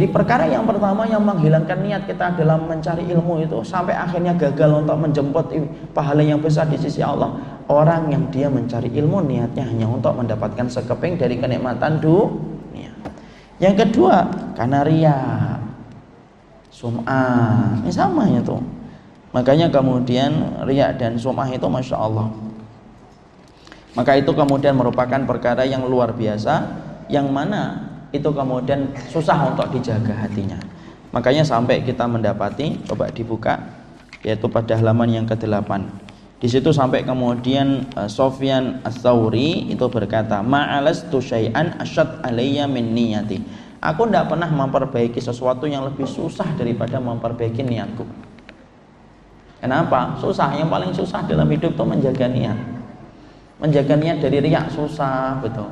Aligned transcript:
Jadi 0.00 0.16
perkara 0.16 0.48
yang 0.48 0.64
pertama 0.64 1.04
yang 1.04 1.20
menghilangkan 1.20 1.76
niat 1.84 2.08
kita 2.08 2.32
dalam 2.32 2.64
mencari 2.64 3.04
ilmu 3.04 3.44
itu 3.44 3.60
sampai 3.60 3.92
akhirnya 3.92 4.32
gagal 4.32 4.80
untuk 4.80 4.96
menjemput 4.96 5.52
pahala 5.92 6.24
yang 6.24 6.40
besar 6.40 6.72
di 6.72 6.80
sisi 6.80 7.04
Allah. 7.04 7.36
Orang 7.68 8.08
yang 8.08 8.32
dia 8.32 8.48
mencari 8.48 8.88
ilmu 8.88 9.20
niatnya 9.20 9.60
hanya 9.60 9.84
untuk 9.84 10.16
mendapatkan 10.16 10.72
sekeping 10.72 11.20
dari 11.20 11.36
kenikmatan 11.36 12.00
dunia. 12.00 12.96
Yang 13.60 13.84
kedua, 13.84 14.24
karena 14.56 14.88
ria. 14.88 15.20
Sum'ah. 16.72 17.84
Ini 17.84 17.92
sama 17.92 18.24
ya 18.24 18.40
tuh. 18.40 18.64
Makanya 19.36 19.68
kemudian 19.68 20.64
ria 20.64 20.96
dan 20.96 21.20
sum'ah 21.20 21.52
itu 21.52 21.68
Masya 21.68 21.96
Allah. 22.00 22.32
Maka 23.92 24.16
itu 24.16 24.32
kemudian 24.32 24.80
merupakan 24.80 25.20
perkara 25.28 25.68
yang 25.68 25.84
luar 25.84 26.16
biasa 26.16 26.88
yang 27.12 27.28
mana 27.28 27.89
itu 28.10 28.28
kemudian 28.30 28.90
susah 29.10 29.54
untuk 29.54 29.70
dijaga 29.70 30.14
hatinya. 30.14 30.58
Makanya 31.10 31.42
sampai 31.42 31.82
kita 31.82 32.06
mendapati, 32.06 32.78
coba 32.86 33.10
dibuka, 33.10 33.58
yaitu 34.22 34.46
pada 34.46 34.78
halaman 34.78 35.10
yang 35.10 35.26
ke-8. 35.26 35.70
Di 36.40 36.48
situ 36.48 36.72
sampai 36.72 37.04
kemudian 37.04 37.84
uh, 37.98 38.08
Sofyan 38.08 38.80
Ats-Tsauri 38.80 39.68
itu 39.68 39.84
berkata, 39.92 40.40
"Ma'alastu 40.40 41.20
syai'an 41.20 41.76
asyad 41.76 42.24
alayya 42.24 42.64
min 42.64 42.96
niyati." 42.96 43.44
Aku 43.80 44.08
tidak 44.08 44.32
pernah 44.32 44.48
memperbaiki 44.48 45.20
sesuatu 45.20 45.68
yang 45.68 45.84
lebih 45.88 46.08
susah 46.08 46.48
daripada 46.56 47.00
memperbaiki 47.00 47.64
niatku. 47.64 48.04
Kenapa? 49.60 50.16
Susah. 50.20 50.56
Yang 50.56 50.68
paling 50.68 50.92
susah 50.96 51.20
dalam 51.28 51.48
hidup 51.48 51.76
itu 51.76 51.84
menjaga 51.84 52.28
niat. 52.28 52.56
Menjaga 53.60 53.94
niat 53.96 54.24
dari 54.24 54.40
riak 54.40 54.72
susah, 54.72 55.36
betul. 55.44 55.68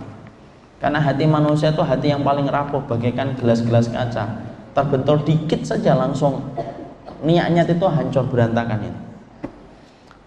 Karena 0.78 1.02
hati 1.02 1.26
manusia 1.26 1.74
itu 1.74 1.82
hati 1.82 2.14
yang 2.14 2.22
paling 2.22 2.46
rapuh 2.46 2.78
bagaikan 2.86 3.34
gelas-gelas 3.34 3.90
kaca. 3.90 4.46
Terbentur 4.78 5.26
dikit 5.26 5.66
saja 5.66 5.98
langsung 5.98 6.54
niatnya 7.26 7.66
itu 7.66 7.82
hancur 7.82 8.30
berantakan. 8.30 8.94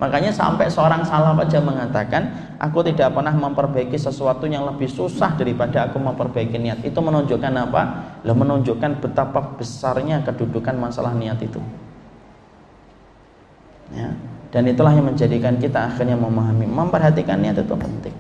Makanya 0.02 0.34
sampai 0.34 0.66
seorang 0.66 1.06
salaf 1.06 1.38
aja 1.38 1.62
mengatakan, 1.62 2.58
aku 2.58 2.82
tidak 2.82 3.14
pernah 3.14 3.32
memperbaiki 3.38 3.94
sesuatu 4.02 4.50
yang 4.50 4.66
lebih 4.66 4.90
susah 4.90 5.38
daripada 5.38 5.86
aku 5.86 6.02
memperbaiki 6.02 6.58
niat. 6.58 6.82
Itu 6.82 7.06
menunjukkan 7.06 7.54
apa? 7.54 7.82
Lo 8.26 8.34
menunjukkan 8.34 8.98
betapa 8.98 9.56
besarnya 9.62 10.26
kedudukan 10.26 10.74
masalah 10.74 11.14
niat 11.14 11.38
itu. 11.46 11.62
Ya. 13.94 14.10
Dan 14.50 14.68
itulah 14.68 14.92
yang 14.92 15.06
menjadikan 15.06 15.62
kita 15.62 15.94
akhirnya 15.94 16.18
memahami, 16.18 16.66
memperhatikan 16.66 17.38
niat 17.38 17.62
itu 17.62 17.76
penting. 17.78 18.16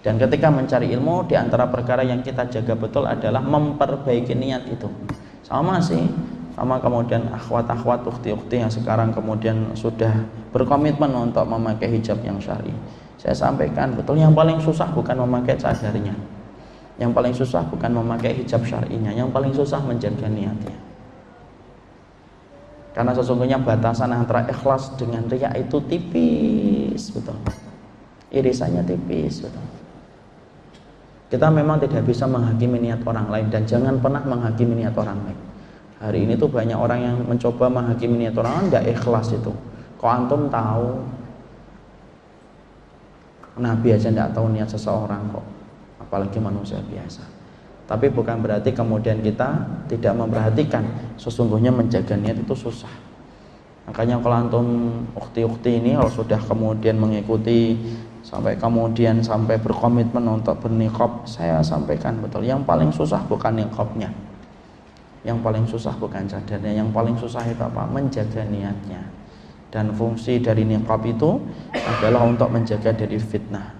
Dan 0.00 0.16
ketika 0.16 0.48
mencari 0.48 0.88
ilmu 0.96 1.28
di 1.28 1.36
antara 1.36 1.68
perkara 1.68 2.00
yang 2.00 2.24
kita 2.24 2.48
jaga 2.48 2.72
betul 2.72 3.04
adalah 3.04 3.44
memperbaiki 3.44 4.32
niat 4.32 4.64
itu. 4.72 4.88
Sama 5.44 5.76
sih, 5.76 6.00
sama 6.56 6.80
kemudian 6.80 7.28
akhwat-akhwat 7.28 8.08
ukti-ukti 8.08 8.64
yang 8.64 8.72
sekarang 8.72 9.12
kemudian 9.12 9.76
sudah 9.76 10.12
berkomitmen 10.56 11.12
untuk 11.12 11.44
memakai 11.44 12.00
hijab 12.00 12.16
yang 12.24 12.40
syar'i. 12.40 12.72
Saya 13.20 13.36
sampaikan 13.36 13.92
betul 13.92 14.16
yang 14.16 14.32
paling 14.32 14.56
susah 14.56 14.88
bukan 14.88 15.20
memakai 15.20 15.60
cadarnya. 15.60 16.16
Yang 16.96 17.10
paling 17.16 17.34
susah 17.36 17.64
bukan 17.68 17.92
memakai 17.92 18.36
hijab 18.40 18.64
syar'inya, 18.64 19.12
yang 19.12 19.28
paling 19.28 19.52
susah 19.52 19.80
menjaga 19.84 20.28
niatnya. 20.28 20.76
Karena 22.92 23.12
sesungguhnya 23.16 23.56
batasan 23.60 24.12
antara 24.12 24.44
ikhlas 24.48 24.96
dengan 25.00 25.24
riya 25.28 25.48
itu 25.56 25.80
tipis, 25.88 27.12
betul. 27.12 27.40
Irisannya 28.28 28.84
tipis, 28.84 29.46
betul. 29.46 29.79
Kita 31.30 31.46
memang 31.46 31.78
tidak 31.78 32.02
bisa 32.10 32.26
menghakimi 32.26 32.82
niat 32.82 33.06
orang 33.06 33.30
lain 33.30 33.46
dan 33.54 33.62
jangan 33.62 34.02
pernah 34.02 34.18
menghakimi 34.26 34.82
niat 34.82 34.98
orang 34.98 35.18
lain. 35.30 35.38
Hari 36.02 36.26
ini 36.26 36.34
tuh 36.34 36.50
banyak 36.50 36.74
orang 36.74 37.00
yang 37.06 37.16
mencoba 37.22 37.70
menghakimi 37.70 38.26
niat 38.26 38.34
orang 38.34 38.66
lain 38.66 38.90
ikhlas 38.90 39.30
itu. 39.30 39.54
Kok 39.94 40.10
antum 40.10 40.50
tahu? 40.50 40.98
Nabi 43.60 43.94
aja 43.94 44.10
tidak 44.10 44.32
tahu 44.34 44.50
niat 44.50 44.66
seseorang 44.72 45.20
kok, 45.30 45.46
apalagi 46.02 46.40
manusia 46.40 46.80
biasa. 46.82 47.22
Tapi 47.86 48.06
bukan 48.10 48.40
berarti 48.42 48.74
kemudian 48.74 49.22
kita 49.22 49.66
tidak 49.86 50.14
memperhatikan. 50.16 50.82
Sesungguhnya 51.14 51.70
menjaga 51.70 52.16
niat 52.18 52.42
itu 52.42 52.54
susah. 52.56 52.90
Makanya 53.86 54.22
kalau 54.22 54.36
antum 54.38 54.66
ukti-ukti 55.18 55.82
ini 55.82 55.98
kalau 55.98 56.10
sudah 56.10 56.38
kemudian 56.38 56.98
mengikuti 56.98 57.74
sampai 58.30 58.54
kemudian 58.54 59.18
sampai 59.18 59.58
berkomitmen 59.58 60.22
untuk 60.30 60.54
bernikop 60.62 61.26
saya 61.26 61.58
sampaikan 61.66 62.22
betul. 62.22 62.46
Yang 62.46 62.62
paling 62.62 62.90
susah 62.94 63.18
bukan 63.26 63.58
nikopnya. 63.58 64.06
Yang 65.26 65.38
paling 65.42 65.64
susah 65.66 65.92
bukan 65.98 66.30
cadarnya 66.30 66.78
yang 66.78 66.94
paling 66.94 67.18
susah 67.18 67.42
itu 67.50 67.58
apa? 67.58 67.90
Menjaga 67.90 68.46
niatnya. 68.46 69.02
Dan 69.74 69.90
fungsi 69.98 70.38
dari 70.38 70.62
nikop 70.62 71.02
itu 71.02 71.42
adalah 71.74 72.22
untuk 72.22 72.54
menjaga 72.54 72.94
dari 72.94 73.18
fitnah. 73.18 73.74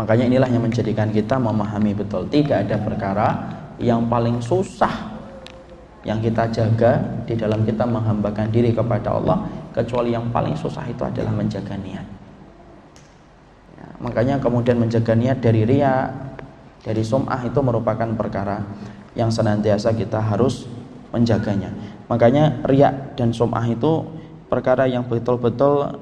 Makanya 0.00 0.24
inilah 0.24 0.48
yang 0.48 0.64
menjadikan 0.64 1.12
kita 1.12 1.36
memahami 1.36 1.92
betul. 1.92 2.24
Tidak 2.24 2.56
ada 2.56 2.76
perkara 2.80 3.28
yang 3.76 4.08
paling 4.08 4.40
susah 4.40 5.12
yang 6.08 6.24
kita 6.24 6.48
jaga 6.48 7.04
di 7.28 7.36
dalam 7.36 7.68
kita 7.68 7.84
menghambakan 7.84 8.48
diri 8.48 8.72
kepada 8.72 9.12
Allah 9.12 9.44
kecuali 9.76 10.16
yang 10.16 10.32
paling 10.32 10.56
susah 10.56 10.86
itu 10.88 11.02
adalah 11.04 11.34
menjaga 11.34 11.74
niat 11.76 12.17
Makanya 13.98 14.38
kemudian 14.38 14.78
menjaga 14.78 15.14
niat 15.18 15.42
dari 15.42 15.66
ria, 15.66 16.06
dari 16.82 17.02
sum'ah 17.02 17.42
itu 17.42 17.58
merupakan 17.58 18.06
perkara 18.14 18.62
yang 19.18 19.28
senantiasa 19.34 19.90
kita 19.94 20.22
harus 20.22 20.70
menjaganya. 21.10 21.74
Makanya 22.06 22.62
ria 22.64 22.94
dan 23.18 23.34
sum'ah 23.34 23.66
itu 23.66 24.06
perkara 24.46 24.86
yang 24.86 25.04
betul-betul 25.10 25.98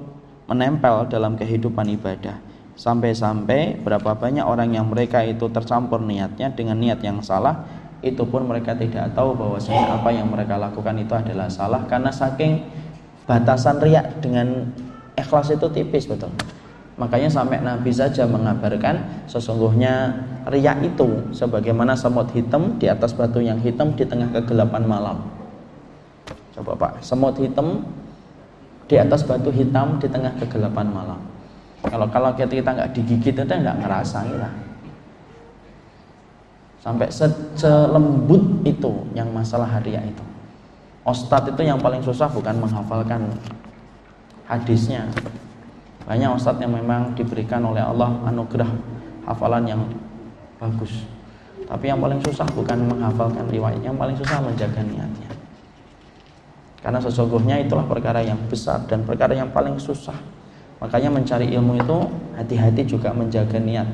menempel 0.46 1.08
dalam 1.08 1.34
kehidupan 1.34 1.88
ibadah. 1.96 2.38
Sampai-sampai 2.76 3.80
berapa 3.80 4.12
banyak 4.12 4.44
orang 4.44 4.76
yang 4.76 4.86
mereka 4.92 5.24
itu 5.24 5.48
tercampur 5.48 5.96
niatnya 6.04 6.52
dengan 6.52 6.76
niat 6.76 7.00
yang 7.00 7.24
salah, 7.24 7.64
itu 8.04 8.20
pun 8.28 8.44
mereka 8.44 8.76
tidak 8.76 9.16
tahu 9.16 9.32
bahwa 9.32 9.56
apa 9.72 10.10
yang 10.12 10.28
mereka 10.28 10.60
lakukan 10.60 10.94
itu 11.00 11.16
adalah 11.16 11.48
salah 11.48 11.88
karena 11.88 12.12
saking 12.12 12.60
batasan 13.24 13.80
riak 13.80 14.20
dengan 14.20 14.70
ikhlas 15.16 15.50
itu 15.50 15.66
tipis 15.72 16.04
betul. 16.04 16.30
Makanya 16.96 17.28
sampai 17.28 17.60
Nabi 17.60 17.92
saja 17.92 18.24
mengabarkan 18.24 19.28
sesungguhnya 19.28 20.16
riak 20.48 20.80
itu 20.80 21.28
sebagaimana 21.36 21.92
semut 21.92 22.32
hitam 22.32 22.80
di 22.80 22.88
atas 22.88 23.12
batu 23.12 23.44
yang 23.44 23.60
hitam 23.60 23.92
di 23.92 24.08
tengah 24.08 24.32
kegelapan 24.32 24.82
malam. 24.88 25.18
Coba 26.56 26.72
Pak, 26.72 27.04
semut 27.04 27.36
hitam 27.36 27.84
di 28.88 28.96
atas 28.96 29.28
batu 29.28 29.52
hitam 29.52 30.00
di 30.00 30.08
tengah 30.08 30.32
kegelapan 30.40 30.88
malam. 30.88 31.20
Kalau 31.84 32.08
kalau 32.08 32.32
kita 32.32 32.64
kita 32.64 32.70
nggak 32.72 32.90
digigit 32.96 33.34
itu 33.36 33.44
nggak 33.44 33.76
ngerasa 33.84 34.18
lah. 34.40 34.54
Sampai 36.80 37.12
se 37.12 37.28
selembut 37.58 38.64
itu 38.64 39.04
yang 39.12 39.28
masalah 39.36 39.68
hariah 39.68 40.00
itu. 40.00 40.24
Ustadz 41.04 41.52
itu 41.52 41.62
yang 41.66 41.78
paling 41.78 42.00
susah 42.00 42.30
bukan 42.30 42.56
menghafalkan 42.56 43.30
hadisnya, 44.46 45.06
banyak 46.06 46.30
ustadz 46.38 46.62
yang 46.62 46.70
memang 46.70 47.18
diberikan 47.18 47.60
oleh 47.66 47.82
Allah 47.82 48.14
anugerah 48.30 48.70
hafalan 49.26 49.66
yang 49.66 49.82
bagus. 50.62 51.02
Tapi 51.66 51.90
yang 51.90 51.98
paling 51.98 52.22
susah 52.22 52.46
bukan 52.54 52.86
menghafalkan 52.86 53.50
riwayat, 53.50 53.82
yang 53.82 53.98
paling 53.98 54.14
susah 54.14 54.38
menjaga 54.38 54.86
niatnya. 54.86 55.26
Karena 56.78 57.02
sesungguhnya 57.02 57.58
itulah 57.66 57.82
perkara 57.90 58.22
yang 58.22 58.38
besar 58.46 58.86
dan 58.86 59.02
perkara 59.02 59.34
yang 59.34 59.50
paling 59.50 59.74
susah. 59.82 60.14
Makanya 60.78 61.10
mencari 61.10 61.50
ilmu 61.50 61.74
itu 61.74 61.98
hati-hati 62.38 62.86
juga 62.86 63.10
menjaga 63.10 63.58
niat. 63.58 63.90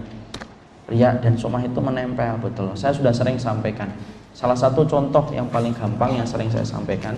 Ria 0.92 1.16
dan 1.16 1.32
sumah 1.32 1.64
itu 1.64 1.80
menempel 1.80 2.36
betul. 2.44 2.68
Saya 2.76 2.92
sudah 2.92 3.14
sering 3.14 3.40
sampaikan. 3.40 3.88
Salah 4.36 4.58
satu 4.58 4.84
contoh 4.84 5.24
yang 5.32 5.48
paling 5.48 5.72
gampang 5.72 6.20
yang 6.20 6.28
sering 6.28 6.52
saya 6.52 6.68
sampaikan, 6.68 7.16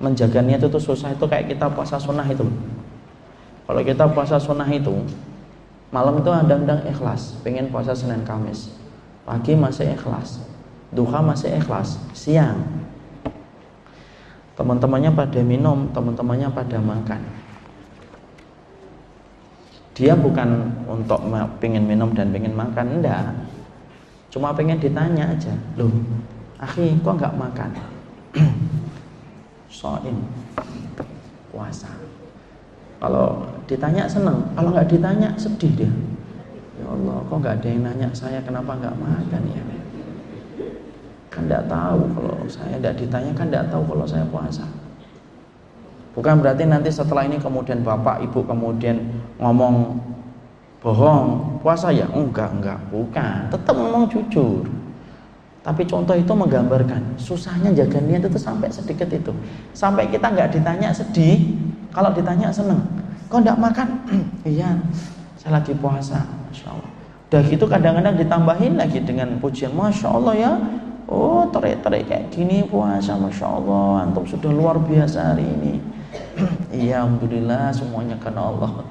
menjaga 0.00 0.40
niat 0.40 0.64
itu 0.64 0.80
susah 0.80 1.12
itu 1.12 1.28
kayak 1.28 1.52
kita 1.52 1.68
puasa 1.68 2.00
sunnah 2.00 2.24
itu. 2.24 2.48
Kalau 3.70 3.86
kita 3.86 4.02
puasa 4.10 4.34
sunnah 4.34 4.66
itu 4.66 4.90
malam 5.94 6.18
itu 6.18 6.26
ada-ada 6.26 6.82
ikhlas, 6.90 7.38
pengen 7.46 7.70
puasa 7.70 7.94
Senin 7.94 8.26
Kamis. 8.26 8.74
Pagi 9.22 9.54
masih 9.54 9.94
ikhlas, 9.94 10.42
duha 10.90 11.22
masih 11.22 11.54
ikhlas, 11.54 12.02
siang 12.10 12.66
teman-temannya 14.58 15.14
pada 15.14 15.38
minum, 15.46 15.86
teman-temannya 15.94 16.50
pada 16.50 16.82
makan. 16.82 17.22
Dia 19.94 20.18
bukan 20.18 20.74
untuk 20.90 21.22
pengen 21.62 21.86
minum 21.86 22.10
dan 22.10 22.34
pengen 22.34 22.58
makan, 22.58 22.98
enggak. 22.98 23.38
Cuma 24.34 24.50
pengen 24.50 24.82
ditanya 24.82 25.30
aja, 25.30 25.54
loh, 25.78 25.94
akhi 26.58 26.98
kok 27.06 27.22
nggak 27.22 27.38
makan? 27.38 27.70
Soin 29.70 30.26
puasa. 31.54 32.10
Kalau 33.00 33.48
ditanya 33.64 34.04
senang, 34.04 34.44
kalau 34.52 34.76
nggak 34.76 34.92
ditanya 34.92 35.32
sedih 35.40 35.72
dia. 35.72 35.92
Ya 36.76 36.86
Allah, 36.86 37.16
kok 37.24 37.36
nggak 37.40 37.54
ada 37.60 37.68
yang 37.68 37.82
nanya 37.88 38.08
saya 38.12 38.38
kenapa 38.44 38.76
nggak 38.76 38.96
makan 39.00 39.42
ya? 39.56 39.64
kan 41.30 41.46
tidak 41.46 41.64
tahu 41.70 42.00
kalau 42.10 42.36
saya 42.50 42.74
tidak 42.82 42.94
ditanya 42.98 43.32
kan 43.32 43.46
tidak 43.48 43.70
tahu 43.70 43.82
kalau 43.86 44.04
saya 44.04 44.26
puasa. 44.28 44.66
Bukan 46.10 46.42
berarti 46.42 46.66
nanti 46.66 46.90
setelah 46.90 47.22
ini 47.22 47.38
kemudian 47.38 47.86
bapak 47.86 48.26
ibu 48.26 48.42
kemudian 48.42 48.98
ngomong 49.38 50.02
bohong 50.82 51.56
puasa 51.62 51.94
ya? 51.94 52.10
Enggak 52.10 52.50
enggak 52.50 52.82
bukan. 52.90 53.46
Tetap 53.46 53.74
ngomong 53.78 54.10
jujur. 54.10 54.66
Tapi 55.62 55.86
contoh 55.86 56.18
itu 56.18 56.32
menggambarkan 56.34 57.14
susahnya 57.14 57.70
jaga 57.78 58.02
niat 58.02 58.26
itu 58.26 58.40
sampai 58.40 58.66
sedikit 58.74 59.06
itu. 59.06 59.30
Sampai 59.70 60.10
kita 60.10 60.34
nggak 60.34 60.58
ditanya 60.58 60.90
sedih 60.90 61.46
kalau 61.90 62.10
ditanya 62.14 62.50
seneng 62.54 62.82
kok 63.30 63.38
enggak 63.42 63.58
makan? 63.58 63.88
Iya 64.50 64.74
saya 65.40 65.56
lagi 65.56 65.72
puasa. 65.72 66.20
Masya 66.20 66.68
Allah. 66.68 66.90
Udah 67.30 67.40
gitu 67.48 67.64
kadang-kadang 67.64 68.18
ditambahin 68.20 68.76
lagi 68.76 69.00
dengan 69.00 69.40
pujian. 69.40 69.72
Masya 69.72 70.08
Allah 70.12 70.34
ya. 70.36 70.52
Oh 71.08 71.48
terik-terik 71.48 72.06
kayak 72.06 72.28
gini 72.28 72.60
puasa 72.68 73.16
Masya 73.16 73.46
Allah. 73.48 74.04
Antum 74.04 74.28
sudah 74.28 74.52
luar 74.52 74.76
biasa 74.76 75.32
hari 75.32 75.48
ini. 75.48 75.80
Iya 76.84 77.06
Alhamdulillah 77.06 77.72
semuanya 77.72 78.20
karena 78.20 78.52
Allah. 78.52 78.70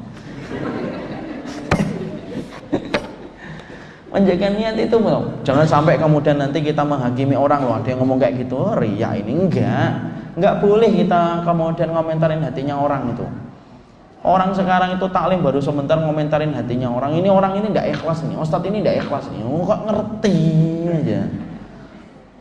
Menjaga 4.09 4.49
niat 4.57 4.73
itu 4.73 4.97
Jangan 5.45 5.69
sampai 5.69 6.01
kemudian 6.01 6.41
nanti 6.41 6.65
kita 6.65 6.81
menghakimi 6.81 7.37
orang 7.37 7.61
loh 7.61 7.77
Ada 7.77 7.93
yang 7.93 8.01
ngomong 8.01 8.17
kayak 8.17 8.41
gitu. 8.41 8.73
Ria 8.73 9.13
ini 9.21 9.37
enggak 9.37 10.08
Enggak 10.39 10.63
boleh 10.63 10.87
kita 10.95 11.43
kemudian 11.43 11.91
ngomentarin 11.91 12.39
hatinya 12.39 12.79
orang 12.79 13.11
itu 13.11 13.27
Orang 14.19 14.51
sekarang 14.55 14.95
itu 14.95 15.07
taklim 15.11 15.43
baru 15.43 15.59
sebentar 15.59 15.99
ngomentarin 15.99 16.55
hatinya 16.55 16.87
orang 16.91 17.11
Ini 17.19 17.27
orang 17.27 17.59
ini 17.59 17.75
enggak 17.75 17.91
ikhlas 17.91 18.23
nih 18.23 18.39
Ustadz 18.39 18.67
ini 18.71 18.79
enggak 18.79 19.03
ikhlas 19.03 19.27
nih 19.35 19.43
Oh 19.43 19.67
kok 19.67 19.83
ngerti 19.83 20.37
aja 20.87 21.21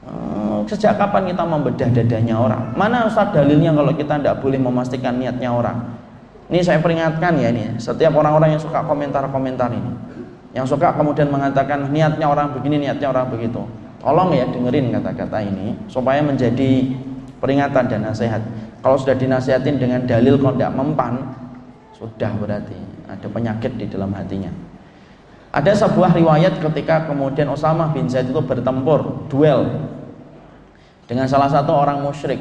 Eh, 0.08 0.60
sejak 0.64 0.96
kapan 0.96 1.28
kita 1.28 1.44
membedah 1.44 1.88
dadanya 1.92 2.40
orang? 2.40 2.72
Mana 2.72 3.04
Ustaz 3.04 3.28
dalilnya 3.28 3.76
kalau 3.76 3.92
kita 3.92 4.16
tidak 4.16 4.40
boleh 4.40 4.56
memastikan 4.56 5.20
niatnya 5.20 5.52
orang? 5.52 6.00
Ini 6.48 6.64
saya 6.64 6.80
peringatkan 6.80 7.36
ya 7.36 7.52
ini, 7.52 7.76
setiap 7.76 8.16
orang-orang 8.16 8.56
yang 8.56 8.62
suka 8.62 8.80
komentar-komentar 8.88 9.68
ini. 9.68 9.92
Yang 10.56 10.72
suka 10.72 10.96
kemudian 10.96 11.28
mengatakan 11.28 11.92
niatnya 11.92 12.24
orang 12.24 12.56
begini, 12.56 12.88
niatnya 12.88 13.12
orang 13.12 13.28
begitu. 13.28 13.68
Tolong 14.00 14.32
ya 14.32 14.48
dengerin 14.48 14.88
kata-kata 14.96 15.44
ini 15.44 15.76
supaya 15.92 16.24
menjadi 16.24 16.88
peringatan 17.38 17.84
dan 17.88 18.00
nasihat. 18.06 18.42
Kalau 18.78 18.94
sudah 18.94 19.18
dinasihatin 19.18 19.78
dengan 19.78 20.06
dalil 20.06 20.38
kalau 20.38 20.54
tidak 20.54 20.74
mempan, 20.74 21.14
sudah 21.98 22.30
berarti 22.38 22.78
ada 23.10 23.26
penyakit 23.26 23.74
di 23.74 23.86
dalam 23.90 24.14
hatinya. 24.14 24.50
Ada 25.48 25.88
sebuah 25.88 26.12
riwayat 26.12 26.60
ketika 26.60 27.08
kemudian 27.08 27.48
Osama 27.48 27.90
bin 27.90 28.06
Zaid 28.06 28.28
itu 28.30 28.38
bertempur, 28.38 29.26
duel 29.32 29.64
dengan 31.08 31.24
salah 31.24 31.48
satu 31.48 31.72
orang 31.72 32.04
musyrik. 32.04 32.38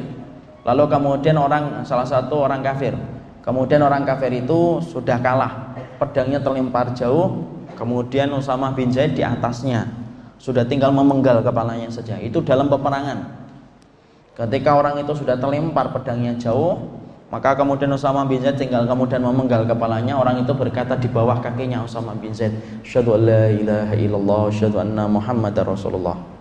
Lalu 0.68 0.84
kemudian 0.92 1.40
orang 1.40 1.88
salah 1.88 2.04
satu 2.04 2.44
orang 2.44 2.60
kafir. 2.60 2.92
Kemudian 3.40 3.80
orang 3.80 4.04
kafir 4.04 4.44
itu 4.44 4.84
sudah 4.84 5.24
kalah, 5.24 5.72
pedangnya 5.96 6.44
terlempar 6.44 6.92
jauh. 6.92 7.48
Kemudian 7.80 8.28
Usama 8.36 8.76
bin 8.76 8.92
Zaid 8.92 9.16
di 9.16 9.24
atasnya 9.24 9.88
sudah 10.36 10.68
tinggal 10.68 10.92
memenggal 10.92 11.40
kepalanya 11.40 11.88
saja. 11.88 12.20
Itu 12.20 12.44
dalam 12.44 12.68
peperangan. 12.68 13.47
Ketika 14.38 14.78
orang 14.78 15.02
itu 15.02 15.18
sudah 15.18 15.34
terlempar 15.34 15.90
pedangnya 15.90 16.38
jauh, 16.38 16.78
maka 17.34 17.58
kemudian 17.58 17.90
Usama 17.90 18.22
bin 18.30 18.38
Zaid 18.38 18.62
tinggal 18.62 18.86
kemudian 18.86 19.26
memenggal 19.26 19.66
kepalanya. 19.66 20.14
Orang 20.14 20.46
itu 20.46 20.54
berkata 20.54 20.94
di 20.94 21.10
bawah 21.10 21.42
kakinya 21.42 21.82
Usama 21.82 22.14
bin 22.14 22.30
Zaid, 22.38 22.54
"Syahadu 22.86 23.18
la 23.18 23.50
ilaha 23.50 23.98
illallah, 23.98 24.54
syahadu 24.54 24.78
anna 24.78 25.10
Muhammadar 25.10 25.66
Rasulullah." 25.66 26.38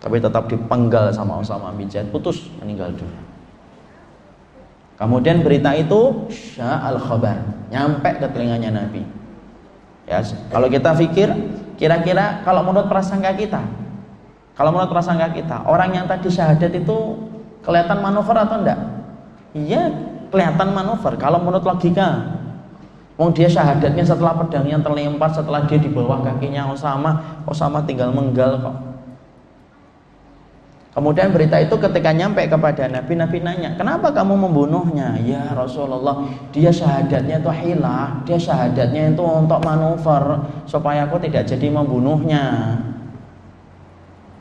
tapi 0.00 0.16
tetap 0.16 0.48
dipenggal 0.48 1.12
sama 1.12 1.38
Osama 1.38 1.70
bin 1.76 1.86
Zaid 1.92 2.08
putus 2.08 2.48
meninggal 2.58 2.96
dunia 2.96 3.22
kemudian 4.96 5.44
berita 5.44 5.76
itu 5.76 6.26
syah 6.32 6.80
al 6.88 6.96
khabar 6.96 7.36
nyampe 7.68 8.08
ke 8.16 8.26
telinganya 8.32 8.80
Nabi 8.80 9.04
ya 10.08 10.24
kalau 10.48 10.72
kita 10.72 10.96
pikir 10.96 11.28
kira-kira 11.76 12.40
kalau 12.48 12.64
menurut 12.64 12.88
prasangka 12.88 13.36
kita 13.36 13.60
kalau 14.60 14.76
menurut 14.76 14.92
prasangka 14.92 15.32
kita 15.32 15.64
orang 15.64 15.96
yang 15.96 16.04
tadi 16.04 16.28
syahadat 16.28 16.68
itu 16.76 17.16
kelihatan 17.64 18.04
manuver 18.04 18.36
atau 18.36 18.60
enggak 18.60 18.80
iya 19.56 19.88
kelihatan 20.28 20.76
manuver 20.76 21.16
kalau 21.16 21.40
menurut 21.40 21.64
logika 21.64 22.36
Wong 23.20 23.36
dia 23.36 23.44
syahadatnya 23.52 24.00
setelah 24.00 24.32
pedangnya 24.32 24.80
terlempar, 24.80 25.28
setelah 25.28 25.68
dia 25.68 25.76
di 25.76 25.92
bawah 25.92 26.24
kakinya 26.24 26.72
Osama, 26.72 27.44
Osama 27.44 27.84
tinggal 27.84 28.16
menggal 28.16 28.56
kok. 28.64 28.72
Kemudian 30.96 31.28
berita 31.28 31.60
itu 31.60 31.76
ketika 31.76 32.16
nyampe 32.16 32.48
kepada 32.48 32.88
Nabi, 32.88 33.20
Nabi 33.20 33.44
nanya, 33.44 33.76
kenapa 33.76 34.08
kamu 34.10 34.48
membunuhnya? 34.48 35.20
Ya 35.20 35.52
Rasulullah, 35.52 36.26
dia 36.48 36.72
syahadatnya 36.72 37.44
itu 37.44 37.52
hilah, 37.52 38.24
dia 38.24 38.40
syahadatnya 38.40 39.12
itu 39.12 39.20
untuk 39.20 39.60
manuver 39.68 40.40
supaya 40.64 41.04
aku 41.04 41.20
tidak 41.20 41.44
jadi 41.44 41.68
membunuhnya. 41.68 42.74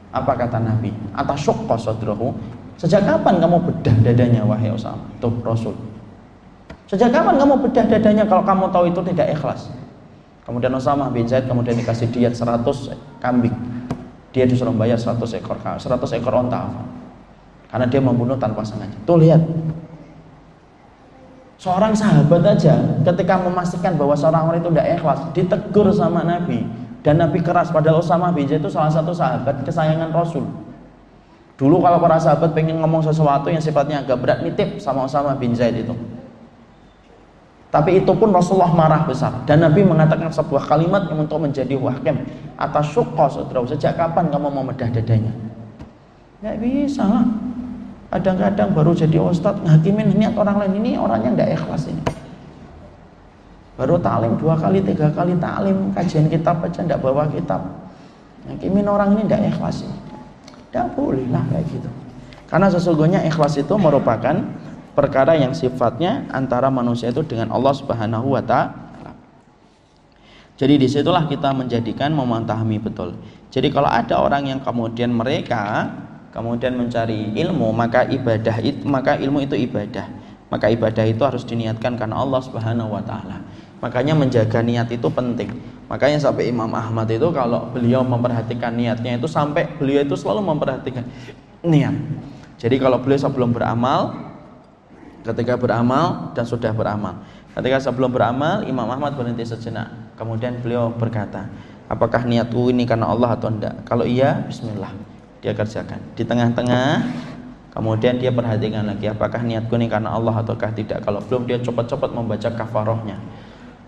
Apa 0.10 0.34
kata 0.34 0.58
Nabi? 0.58 0.90
Atas 1.14 1.46
syukka 1.46 1.78
sadrahu. 1.78 2.34
Sejak 2.80 3.04
kapan 3.04 3.44
kamu 3.44 3.60
bedah 3.66 3.96
dadanya 4.02 4.42
wahai 4.48 4.72
Usama? 4.72 5.04
Tuh 5.20 5.36
Rasul. 5.44 5.76
Sejak 6.88 7.12
kapan 7.12 7.36
kamu 7.38 7.60
bedah 7.70 7.86
dadanya 7.86 8.24
kalau 8.26 8.42
kamu 8.42 8.72
tahu 8.72 8.90
itu 8.90 9.02
tidak 9.14 9.36
ikhlas? 9.36 9.70
Kemudian 10.48 10.74
Usama 10.74 11.14
bin 11.14 11.30
Zaid 11.30 11.46
kemudian 11.46 11.78
dikasih 11.78 12.10
diet 12.10 12.34
100 12.34 12.66
kambing 13.22 13.54
dia 14.30 14.46
disuruh 14.46 14.74
bayar 14.74 14.98
100 14.98 15.18
ekor 15.42 15.58
100 15.58 15.82
ekor 16.22 16.34
onta 16.38 16.70
karena 17.70 17.86
dia 17.86 18.02
membunuh 18.02 18.38
tanpa 18.38 18.62
sengaja 18.62 18.94
tuh 19.06 19.18
lihat 19.22 19.42
seorang 21.58 21.94
sahabat 21.98 22.46
aja 22.46 22.78
ketika 23.06 23.42
memastikan 23.42 23.98
bahwa 23.98 24.14
seorang 24.14 24.50
orang 24.50 24.60
itu 24.62 24.70
tidak 24.74 24.88
ikhlas 25.02 25.20
ditegur 25.34 25.88
sama 25.94 26.22
Nabi 26.22 26.66
dan 27.04 27.20
Nabi 27.20 27.40
keras 27.40 27.72
padahal 27.72 28.04
Usama 28.04 28.32
bin 28.32 28.48
Zaid 28.48 28.60
itu 28.60 28.72
salah 28.72 28.92
satu 28.92 29.16
sahabat 29.16 29.64
kesayangan 29.64 30.12
Rasul 30.12 30.46
dulu 31.56 31.84
kalau 31.84 32.00
para 32.00 32.20
sahabat 32.20 32.52
pengen 32.56 32.80
ngomong 32.80 33.04
sesuatu 33.04 33.52
yang 33.52 33.60
sifatnya 33.60 34.04
agak 34.04 34.20
berat 34.20 34.40
nitip 34.44 34.80
sama 34.80 35.08
Usama 35.08 35.36
bin 35.36 35.56
Zaid 35.56 35.80
itu 35.80 35.96
tapi 37.70 38.02
itu 38.02 38.12
pun 38.18 38.34
Rasulullah 38.34 38.74
marah 38.74 39.06
besar 39.06 39.46
dan 39.46 39.62
Nabi 39.62 39.86
mengatakan 39.86 40.34
sebuah 40.34 40.66
kalimat 40.66 41.06
yang 41.06 41.22
untuk 41.22 41.38
menjadi 41.38 41.78
wahkem 41.78 42.26
atas 42.58 42.90
syukra 42.90 43.30
saudara. 43.30 43.62
Sejak 43.70 43.94
kapan 43.94 44.34
kamu 44.34 44.50
mau 44.50 44.66
medah 44.66 44.90
dadanya? 44.90 45.30
Nggak 46.42 46.58
bisa 46.66 47.06
lah. 47.06 47.26
Kadang-kadang 48.10 48.74
baru 48.74 48.98
jadi 48.98 49.22
ustadz 49.22 49.62
ngakimin 49.62 50.18
niat 50.18 50.34
orang 50.34 50.66
lain 50.66 50.82
ini 50.82 50.98
orangnya 50.98 51.30
nggak 51.38 51.50
ikhlas 51.62 51.94
ini. 51.94 52.02
Baru 53.80 53.96
talim 53.96 54.36
dua 54.36 54.60
kali, 54.60 54.84
tiga 54.84 55.08
kali 55.16 55.40
talim 55.40 55.96
kajian 55.96 56.28
kitab 56.28 56.60
aja 56.60 56.84
nggak 56.84 57.00
bawa 57.00 57.32
kitab. 57.32 57.64
Ngakimin 58.44 58.84
orang 58.84 59.16
ini 59.16 59.24
nggak 59.24 59.56
ikhlas. 59.56 59.88
Nggak 60.76 61.00
boleh 61.00 61.24
lah 61.32 61.48
kayak 61.48 61.64
gitu. 61.72 61.90
Karena 62.52 62.68
sesungguhnya 62.68 63.24
ikhlas 63.24 63.56
itu 63.56 63.72
merupakan 63.80 64.36
perkara 65.00 65.40
yang 65.40 65.56
sifatnya 65.56 66.28
antara 66.36 66.68
manusia 66.68 67.08
itu 67.08 67.24
dengan 67.24 67.56
Allah 67.56 67.72
Subhanahu 67.72 68.36
wa 68.36 68.44
taala. 68.44 68.76
Jadi 70.60 70.76
di 70.76 70.92
situlah 70.92 71.24
kita 71.24 71.56
menjadikan 71.56 72.12
memahami 72.12 72.84
betul. 72.84 73.16
Jadi 73.48 73.72
kalau 73.72 73.88
ada 73.88 74.20
orang 74.20 74.44
yang 74.44 74.60
kemudian 74.60 75.08
mereka 75.08 75.88
kemudian 76.36 76.76
mencari 76.76 77.32
ilmu, 77.32 77.72
maka 77.72 78.04
ibadah 78.12 78.60
itu 78.60 78.84
maka 78.84 79.16
ilmu 79.16 79.40
itu 79.40 79.56
ibadah. 79.56 80.04
Maka 80.52 80.68
ibadah 80.68 81.06
itu 81.08 81.22
harus 81.24 81.48
diniatkan 81.48 81.96
karena 81.96 82.20
Allah 82.20 82.44
Subhanahu 82.44 82.92
wa 82.92 83.04
taala. 83.08 83.40
Makanya 83.80 84.14
menjaga 84.16 84.60
niat 84.60 84.92
itu 84.92 85.08
penting. 85.08 85.56
Makanya 85.88 86.20
sampai 86.22 86.52
Imam 86.52 86.70
Ahmad 86.76 87.10
itu 87.10 87.28
kalau 87.32 87.72
beliau 87.72 88.06
memperhatikan 88.06 88.76
niatnya 88.76 89.18
itu 89.18 89.26
sampai 89.26 89.66
beliau 89.80 90.04
itu 90.06 90.16
selalu 90.20 90.44
memperhatikan 90.44 91.08
niat. 91.64 91.96
Jadi 92.60 92.76
kalau 92.76 93.00
beliau 93.00 93.20
sebelum 93.20 93.56
beramal 93.56 94.30
ketika 95.24 95.60
beramal 95.60 96.32
dan 96.36 96.46
sudah 96.48 96.72
beramal. 96.72 97.24
Ketika 97.56 97.82
sebelum 97.82 98.14
beramal, 98.14 98.64
Imam 98.64 98.88
Ahmad 98.88 99.18
berhenti 99.20 99.44
sejenak. 99.44 100.16
Kemudian 100.16 100.60
beliau 100.64 100.94
berkata, 100.94 101.50
apakah 101.92 102.24
niatku 102.24 102.72
ini 102.72 102.86
karena 102.86 103.10
Allah 103.10 103.36
atau 103.36 103.52
tidak? 103.52 103.84
Kalau 103.84 104.06
iya, 104.06 104.46
bismillah. 104.48 104.92
Dia 105.40 105.56
kerjakan. 105.56 106.00
Di 106.16 106.24
tengah-tengah, 106.28 107.04
kemudian 107.72 108.20
dia 108.20 108.32
perhatikan 108.32 108.88
lagi, 108.88 109.08
apakah 109.08 109.44
niatku 109.44 109.76
ini 109.80 109.88
karena 109.88 110.12
Allah 110.12 110.40
ataukah 110.44 110.72
tidak? 110.76 111.04
Kalau 111.04 111.24
belum, 111.24 111.48
dia 111.48 111.60
cepat-cepat 111.60 112.12
membaca 112.12 112.50
kafarohnya. 112.54 113.18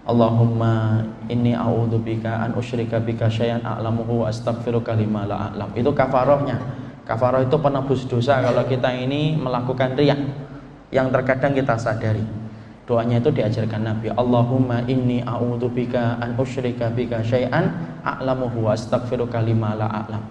Allahumma 0.01 1.05
inni 1.29 1.53
a'udzubika 1.53 2.41
an 2.41 2.58
usyrika 2.58 2.98
bika 2.98 3.29
syai'an 3.29 3.62
a'lamuhu 3.62 4.25
wa 4.25 4.34
astaghfiruka 4.34 4.98
a'lam. 4.98 5.70
Itu 5.77 5.93
kafarohnya. 5.93 6.58
Kafaroh 7.05 7.46
itu 7.46 7.58
penebus 7.62 8.10
dosa 8.10 8.41
kalau 8.41 8.65
kita 8.65 8.89
ini 8.89 9.38
melakukan 9.38 9.93
riak 9.93 10.17
yang 10.89 11.13
terkadang 11.13 11.53
kita 11.53 11.77
sadari. 11.77 12.25
Doanya 12.89 13.22
itu 13.22 13.29
diajarkan 13.29 13.81
Nabi. 13.86 14.10
Allahumma 14.10 14.81
inni 14.89 15.22
a'udzubika 15.22 16.17
an 16.17 16.34
usyrika 16.34 16.89
bika 16.89 17.22
syai'an 17.22 17.70
a'lamuhu 18.01 18.65
wa 18.65 18.74
astaghfiruka 18.74 19.38
a'lam. 19.38 20.24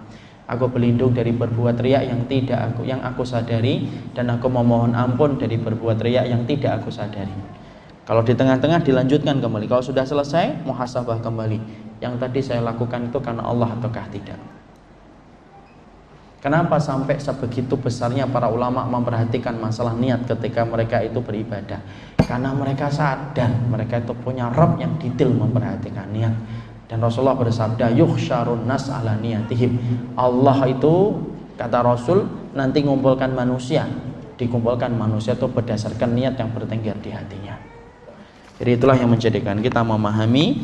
Aku 0.51 0.67
berlindung 0.67 1.15
dari 1.15 1.31
berbuat 1.31 1.79
riak 1.79 2.11
yang 2.11 2.27
tidak 2.27 2.75
aku 2.75 2.83
yang 2.83 2.99
aku 2.99 3.23
sadari 3.23 3.87
dan 4.11 4.27
aku 4.35 4.51
memohon 4.51 4.91
ampun 4.91 5.39
dari 5.39 5.55
berbuat 5.55 6.03
riak 6.03 6.27
yang 6.27 6.43
tidak 6.43 6.83
aku 6.83 6.91
sadari. 6.91 7.60
Kalau 8.01 8.25
di 8.25 8.33
tengah-tengah 8.33 8.81
dilanjutkan 8.81 9.37
kembali. 9.37 9.69
Kalau 9.69 9.85
sudah 9.85 10.01
selesai, 10.01 10.65
muhasabah 10.65 11.21
kembali. 11.21 11.59
Yang 12.01 12.13
tadi 12.17 12.39
saya 12.41 12.61
lakukan 12.65 13.13
itu 13.13 13.21
karena 13.21 13.45
Allah 13.45 13.77
ataukah 13.77 14.09
tidak? 14.09 14.41
Kenapa 16.41 16.81
sampai 16.81 17.21
sebegitu 17.21 17.77
besarnya 17.77 18.25
para 18.25 18.49
ulama 18.49 18.81
memperhatikan 18.89 19.61
masalah 19.61 19.93
niat 19.93 20.25
ketika 20.25 20.65
mereka 20.65 20.97
itu 21.05 21.21
beribadah? 21.21 21.77
Karena 22.17 22.49
mereka 22.57 22.89
sadar 22.89 23.53
mereka 23.69 24.01
itu 24.01 24.17
punya 24.17 24.49
Rob 24.49 24.81
yang 24.81 24.97
detail 24.97 25.29
memperhatikan 25.29 26.09
niat. 26.09 26.33
Dan 26.89 26.97
Rasulullah 26.97 27.37
bersabda, 27.37 27.93
"Yuhsyarun 27.93 28.65
nas 28.65 28.89
ala 28.89 29.13
niyatihim." 29.21 29.77
Allah 30.17 30.65
itu 30.65 31.13
kata 31.61 31.85
Rasul 31.85 32.25
nanti 32.57 32.81
ngumpulkan 32.81 33.37
manusia, 33.37 33.85
dikumpulkan 34.41 34.97
manusia 34.97 35.37
itu 35.37 35.45
berdasarkan 35.45 36.09
niat 36.17 36.41
yang 36.41 36.49
bertengger 36.57 36.97
di 37.05 37.13
hatinya. 37.13 37.60
Jadi 38.61 38.77
itulah 38.77 38.93
yang 38.93 39.09
menjadikan 39.09 39.57
kita 39.57 39.81
memahami 39.81 40.61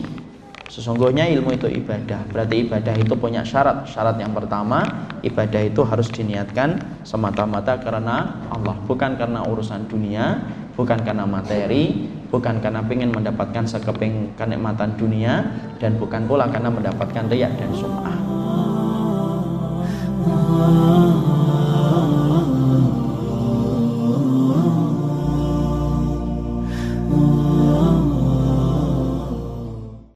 sesungguhnya 0.69 1.25
ilmu 1.33 1.57
itu 1.57 1.65
ibadah. 1.65 2.29
Berarti 2.29 2.69
ibadah 2.69 2.93
itu 2.93 3.17
punya 3.17 3.41
syarat. 3.41 3.89
Syarat 3.89 4.21
yang 4.21 4.37
pertama, 4.37 4.85
ibadah 5.25 5.65
itu 5.65 5.81
harus 5.81 6.13
diniatkan 6.13 7.01
semata-mata 7.01 7.81
karena 7.81 8.45
Allah, 8.53 8.77
bukan 8.85 9.17
karena 9.17 9.41
urusan 9.49 9.89
dunia, 9.89 10.45
bukan 10.77 11.01
karena 11.01 11.25
materi, 11.25 12.05
bukan 12.29 12.61
karena 12.61 12.85
ingin 12.85 13.09
mendapatkan 13.09 13.65
sekeping 13.65 14.37
kenikmatan 14.37 14.93
dunia 14.93 15.49
dan 15.81 15.97
bukan 15.97 16.29
pula 16.29 16.45
karena 16.53 16.69
mendapatkan 16.69 17.25
riak 17.33 17.49
dan 17.57 17.71
sum'ah. 17.73 18.17